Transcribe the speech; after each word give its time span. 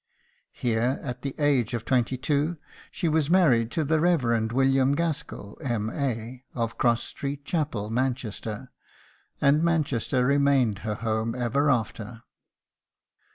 Here, 0.55 0.99
at 1.03 1.21
the 1.21 1.39
age 1.39 1.75
of 1.75 1.85
twenty 1.85 2.17
two, 2.17 2.57
she 2.89 3.07
was 3.07 3.29
married 3.29 3.69
to 3.73 3.83
the 3.83 3.99
Rev. 3.99 4.51
William 4.51 4.95
Gaskell, 4.95 5.59
M.A., 5.61 6.43
of 6.55 6.79
Cross 6.79 7.03
Street 7.03 7.45
Chapel, 7.45 7.91
Manchester; 7.91 8.71
and 9.39 9.61
Manchester 9.61 10.25
remained 10.25 10.79
her 10.79 10.95
home 10.95 11.35
ever 11.35 11.69
after. 11.69 12.23